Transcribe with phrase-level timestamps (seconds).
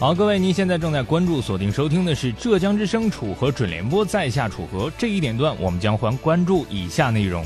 [0.00, 7.44] 好，各位，您现在正在关注、锁定收听的是浙江之声楚河准联播，在下楚河这一点段，我们将还关注以下内容：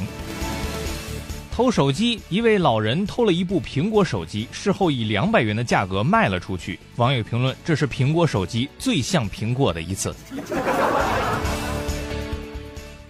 [1.50, 6.79] 偷手机，一位老人偷了一部苹果手机，事后以两百元的价格卖了出去。
[6.95, 10.14] 网友评论：这是苹果手机最像苹果的一次。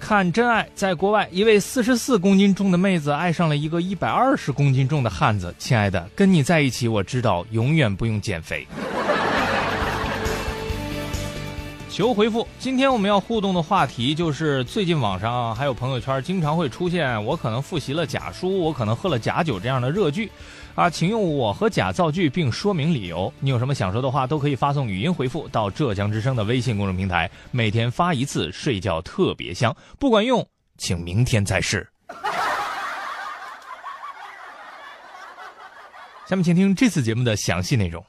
[0.00, 5.54] 看真爱，在国外，一位四十四公斤重的妹子爱上了一个一百二十公斤重的汉子。
[5.58, 8.66] 亲爱的，跟你在一起，我知道永远不用减肥。
[11.94, 12.44] 求回复。
[12.58, 20.28] 今天我们要互动的话题就是最近网上还有朋友圈经常会出现“我可能复习了假书，我可能喝了假酒”这样的热剧，
[20.74, 23.32] 啊，请用“我和假”造句并说明理由。
[23.38, 29.72] 你有什么想说的话，都可以发送语音回复到浙江之声的微信公众平台，每天发一次，睡觉特别香。
[29.96, 30.44] 不管用，
[30.76, 31.88] 请明天再试。
[36.26, 38.04] 下面请听这次节目的详细内容。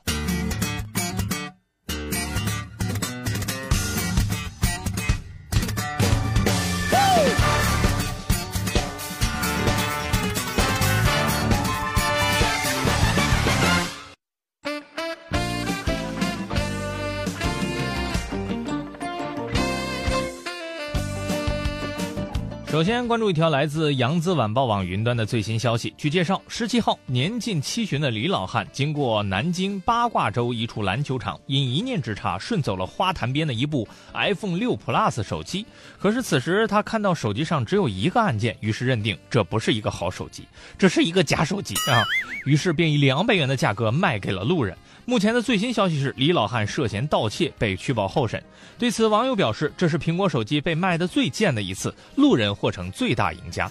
[22.76, 25.94] 首先关注一条来自扬子晚报网云端的最新消息。
[25.98, 35.66] 据介绍，十七号年近七旬的李老汉经过南京八卦洲一处篮球场，因一念之差顺走了花坛边的一部 iPhone 六 Plus 手机。
[35.98, 40.44] 可是此时他看到手机上只有一个按键，于是认定这不是一个好手机，
[40.78, 42.04] 这是一个假手机啊！
[42.44, 44.78] 于是便以两百元的价格卖给了路人。
[45.08, 48.44] 目前的最新消息是，李老汉涉嫌盗窃被取保候审。
[48.78, 53.70] 对此，网友表示，这是苹果手机被卖的最贱的一次，路人过程最大赢家。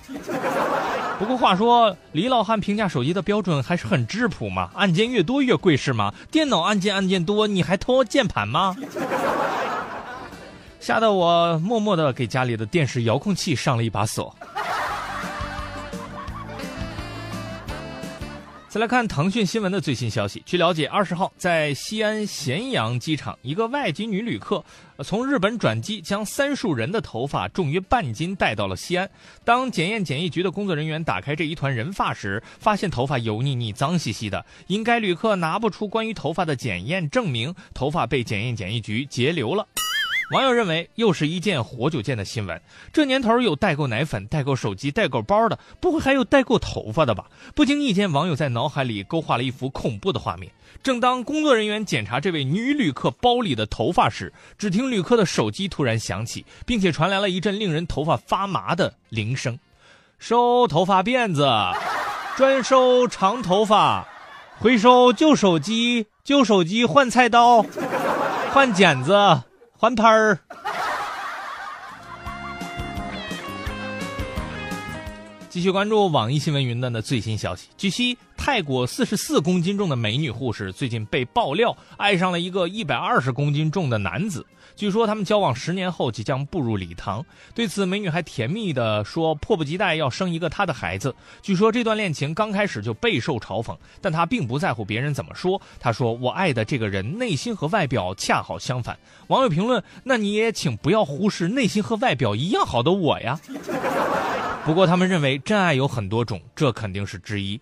[1.19, 6.15] 不过话说，李老汉评价手机的标准还是很质朴嘛，按键越多越贵是吗？
[6.31, 8.77] 电脑按键按键多，你还偷键盘吗？
[10.79, 14.33] 吓得我默默的给家里的电视遥控器上了一把锁。
[18.75, 20.43] 再来看腾讯新闻的最新消息。
[20.45, 24.65] 据了解，二十号在西安咸阳机场，一个外籍女旅客
[25.05, 29.09] 从日本转机，将三数人的头发重约半斤带到了西安。
[29.45, 34.45] 当检验检疫局的工作人员打开这一团人发时，发现头发油腻腻、脏兮兮的。
[34.67, 39.65] 因该旅客拿不出关于头发的检验证明，头发被检验检疫局截留了。
[40.31, 42.59] 网友认为，又是一件活久见的新闻。
[42.93, 47.27] 这年头有代购奶粉、代购手机、代购包的，不会还有代购头发的吧？
[47.55, 50.51] 不经意间，网友在脑海里勾画了一幅恐怖的画面。
[50.83, 59.59] 正当工作人员检查这位女旅客包里的头发时，只听旅客的手机突然响起，并且传来了一阵令人头发发麻的铃声
[60.19, 61.47] ：“收头发辫子，
[62.37, 64.09] 专收长头发，
[64.59, 67.65] 回收旧手机，旧手机换菜刀，
[68.53, 69.15] 换剪子。”
[69.85, 70.39] 翻摊儿。
[75.51, 77.69] 继续关注网易新闻云端的最新消息。
[77.77, 84.45] 据悉，泰国四十四公斤重的美女护士最近被爆料爱上了一个一百二十公斤重的男子。
[84.77, 87.25] 据说他们交往十年后即将步入礼堂。
[87.55, 91.15] 对此，美女还甜蜜地说迫不及待要生一个她的孩子。
[91.41, 95.59] 据说这段恋情刚开始就备受嘲讽，但她并不在乎别人怎么说。
[95.81, 103.41] 她说：“我爱的这个人内心和外表恰好相反。”网友评论：“那你也请不要忽视内心和外表一样好的我呀。”
[104.67, 107.59] 不过他们认为真爱有很多种，这肯定是之一。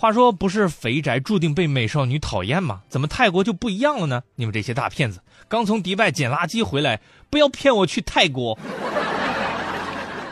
[0.00, 2.82] 话说，不是肥宅注定被美少女讨厌吗？
[2.88, 4.22] 怎么泰国就不一样了呢？
[4.36, 8.56] 你们这些大骗子，刚从迪拜捡垃圾回来，不要骗我去泰国。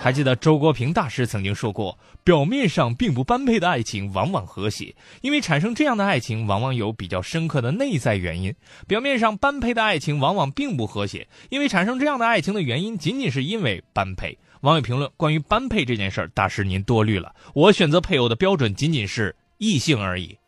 [0.01, 8.55] 还记得周国平大师曾经说过，表面上并不般配的爱情往往和谐，因为产生这样的爱情往往有比较深刻的内在原因。
[8.87, 14.39] 表面上般配的爱情往往并不和谐，因为产生这样的爱情的原因仅仅是因为般配。
[14.61, 17.35] 网友评论：关于般配这件事儿，大师您多虑了。
[17.53, 20.39] 我选择配偶的标准仅仅是异性而已。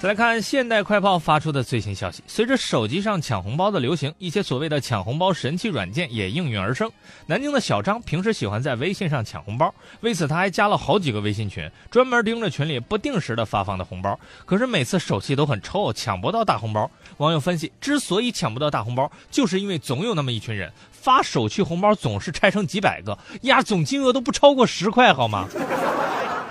[0.00, 6.90] 再来看现代快报发出的最新消息：随着手机上抢红包的流行，一些所谓的抢红包神器软件也应运而生。
[7.26, 14.18] 南京的小张平时喜欢在微信上抢红包，为此他还加了好几个微信群，专门盯着群里不定时的发放的红包。
[14.46, 16.90] 可是每次手气都很臭，抢不到大红包。
[17.18, 25.46] 网友分析，之所以抢不到大红包，就是因为总有那么一群人发手气红包总是拆成几百个，呀，总金额都不超过十块，好吗？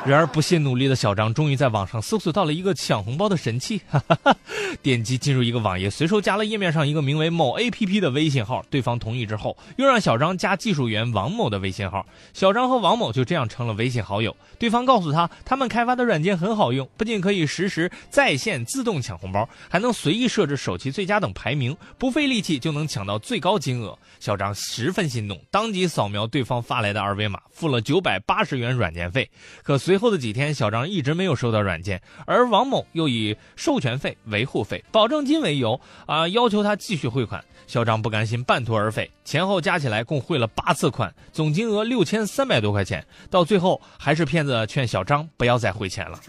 [0.05, 4.35] 然而，不懈努力的小张终于在网上搜索到了一个抢红包的神器，哈哈哈！
[4.81, 14.35] 点击进入一个网页，随手加了页面上一个名为某 APP 的微信号，对方同意之后，又让小张加技术员王某的微信号，小张和王某就这样成了微信好友。
[14.57, 23.97] 对方告诉他，他们开发的软件很好用，不仅可以实时在线自动抢红包，还能随意设置手气最佳等排名，不费力气就能抢到最高金额。
[24.19, 29.29] 小张十分心动，当即扫描对方发来的二维码，付了九百八十元软件费。
[29.61, 37.43] 可随随后的几天，小张一直没有收到软件，而王某又以授权费、维护费、保证金为由啊，要求他继续汇款。
[37.65, 43.03] 小张不甘心半途而废，前后加起来共汇了八次款，总金额六千三百多块钱。
[43.31, 46.19] 到最后，还是骗子劝小张不要再汇钱了。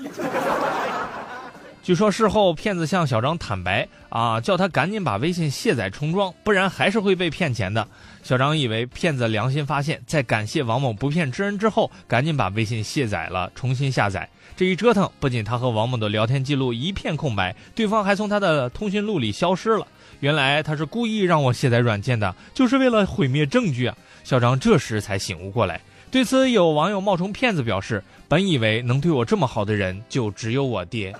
[1.90, 7.84] 据说事后骗子向小张坦白啊，叫他赶紧把微信卸载重装，不然还是会被骗钱的。
[8.22, 14.28] 小张以为骗子良心发现，在感谢王某不骗之恩之后，赶紧把微信卸载了，重新下载。
[14.56, 19.84] 这一折腾，不仅他和王某的聊天记录一片空白，对方还从他的通讯录里消失了。
[20.20, 23.96] 原来他是故意让我卸载软件的，就是为了毁灭证据啊！
[24.22, 25.80] 小张这时才醒悟过来。
[26.08, 31.12] 对此，有网友冒充骗子表示：“本以为能对我这么好的人，就只有我爹。”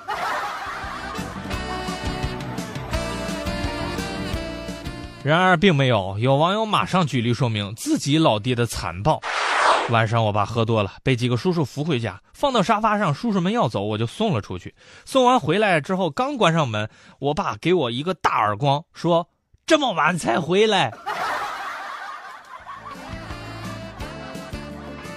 [5.22, 9.20] 然而并没有，有网友马上举例说明自己老爹的残暴。
[9.90, 13.12] 晚上我爸喝多了，被几个叔叔扶回家，放到沙发上。
[13.12, 14.74] 叔叔们要走，我就送了出去。
[15.04, 16.88] 送完回来之后，刚关上门，
[17.18, 19.28] 我爸给我一个大耳光，说
[19.66, 20.90] ：“这么晚才回来。”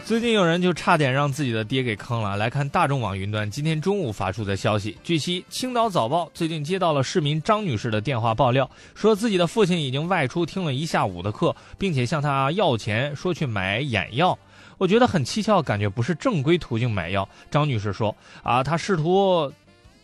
[0.06, 2.36] 最近有人就差点让自己的爹给坑了。
[2.36, 14.38] 来看大众网云端今天中午发出的消息，据悉，青岛早报最近接到了市民张女士的电话爆料，说自己的父亲已经外出听了一下午的课，并且向他要钱，说去买眼药。
[14.78, 17.28] 我觉得很蹊跷，感觉不是正规途径买药。
[17.50, 18.14] 张女士说
[18.44, 19.50] ：“啊，她试图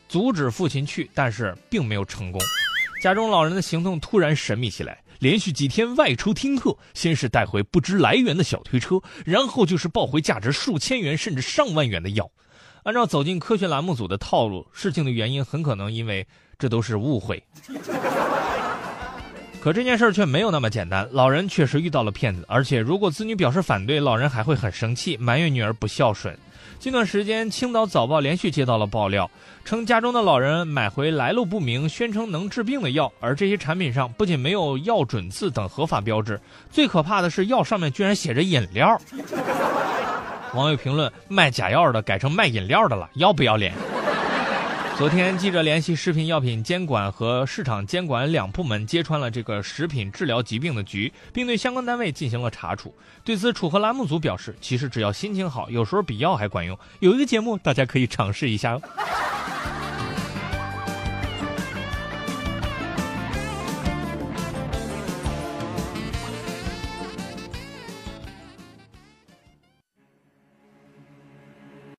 [0.07, 2.40] 阻止父亲去，但是并没有成功。
[3.01, 12.31] 家中老人的行动突然神秘起来。”连续几天外出听课，先是带回不知来源的小推车，然后就是抱回价值数千元甚至上万元的药。
[12.83, 16.25] 按照走进科学栏目组的套路，事情的原因很可能因为
[16.57, 17.44] 这都是误会。
[19.62, 26.33] 可这件事儿却没有那么简单，老人确实遇到了骗子，而且如果子女表示反对，老人还会很生气，埋怨女儿不孝顺。
[26.79, 29.29] 近段时间，青岛早报连续接到了爆料，
[29.65, 36.39] 称家中的老人买回来路不明、宣称能治病的药，而这些产品上不仅没有药准字等合法标志，
[36.71, 38.97] 最可怕的是药上面居然写着饮料。
[40.55, 43.73] 网友评论：卖假药的改成卖饮料的了，要不要脸？
[45.00, 52.94] 昨天，记者联系食品药品监管和市场监管两部门，揭穿了这个食品治疗疾病的局，并对相关单位进行了查处。
[53.24, 56.78] 对此，楚河栏目组表示，其实只要心情好，有时候比药还管用。
[57.00, 58.81] 有一个节目，大家可以尝试一下哦。